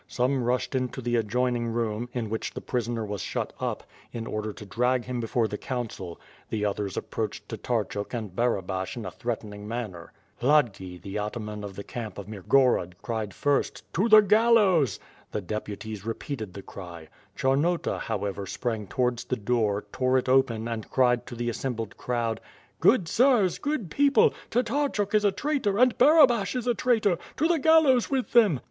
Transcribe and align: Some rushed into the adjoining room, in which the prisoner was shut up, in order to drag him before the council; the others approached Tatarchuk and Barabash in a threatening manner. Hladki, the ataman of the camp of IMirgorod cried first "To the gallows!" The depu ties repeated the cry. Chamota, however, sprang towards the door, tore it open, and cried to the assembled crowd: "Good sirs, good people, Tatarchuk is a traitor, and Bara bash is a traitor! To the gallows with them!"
Some 0.07 0.43
rushed 0.43 0.73
into 0.73 0.99
the 0.99 1.15
adjoining 1.17 1.67
room, 1.67 2.09
in 2.11 2.27
which 2.31 2.55
the 2.55 2.59
prisoner 2.59 3.05
was 3.05 3.21
shut 3.21 3.53
up, 3.59 3.83
in 4.11 4.25
order 4.25 4.51
to 4.51 4.65
drag 4.65 5.05
him 5.05 5.19
before 5.19 5.47
the 5.47 5.59
council; 5.59 6.19
the 6.49 6.65
others 6.65 6.97
approached 6.97 7.47
Tatarchuk 7.47 8.11
and 8.11 8.35
Barabash 8.35 8.97
in 8.97 9.05
a 9.05 9.11
threatening 9.11 9.67
manner. 9.67 10.11
Hladki, 10.41 10.99
the 10.99 11.19
ataman 11.19 11.63
of 11.63 11.75
the 11.75 11.83
camp 11.83 12.17
of 12.17 12.25
IMirgorod 12.25 12.93
cried 13.03 13.31
first 13.31 13.83
"To 13.93 14.09
the 14.09 14.21
gallows!" 14.21 14.99
The 15.31 15.41
depu 15.43 15.77
ties 15.77 16.03
repeated 16.03 16.55
the 16.55 16.63
cry. 16.63 17.07
Chamota, 17.37 17.99
however, 17.99 18.47
sprang 18.47 18.87
towards 18.87 19.25
the 19.25 19.35
door, 19.37 19.85
tore 19.91 20.17
it 20.17 20.27
open, 20.27 20.67
and 20.67 20.89
cried 20.89 21.27
to 21.27 21.35
the 21.35 21.47
assembled 21.51 21.95
crowd: 21.97 22.41
"Good 22.79 23.07
sirs, 23.07 23.59
good 23.59 23.91
people, 23.91 24.33
Tatarchuk 24.49 25.13
is 25.13 25.25
a 25.25 25.31
traitor, 25.31 25.77
and 25.77 25.95
Bara 25.99 26.25
bash 26.25 26.55
is 26.55 26.65
a 26.65 26.73
traitor! 26.73 27.19
To 27.37 27.47
the 27.47 27.59
gallows 27.59 28.09
with 28.09 28.31
them!" 28.31 28.59